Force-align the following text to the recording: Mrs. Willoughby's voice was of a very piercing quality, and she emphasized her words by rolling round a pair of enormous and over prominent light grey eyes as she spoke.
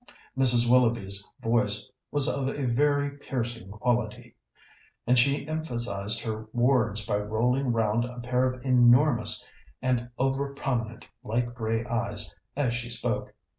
Mrs. 0.35 0.67
Willoughby's 0.67 1.23
voice 1.43 1.87
was 2.09 2.27
of 2.27 2.47
a 2.47 2.65
very 2.65 3.19
piercing 3.19 3.69
quality, 3.69 4.35
and 5.05 5.19
she 5.19 5.47
emphasized 5.47 6.21
her 6.23 6.47
words 6.53 7.05
by 7.05 7.17
rolling 7.19 7.71
round 7.71 8.05
a 8.05 8.19
pair 8.19 8.51
of 8.51 8.65
enormous 8.65 9.45
and 9.79 10.09
over 10.17 10.55
prominent 10.55 11.07
light 11.21 11.53
grey 11.53 11.85
eyes 11.85 12.35
as 12.55 12.73
she 12.73 12.89
spoke. 12.89 13.35